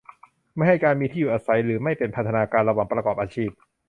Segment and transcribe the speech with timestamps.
[0.55, 3.49] ไม่ให้การมีที่อยู่อาศัยหรือไม่เป็นพันธนาการระหว่างประกอบอาชีพ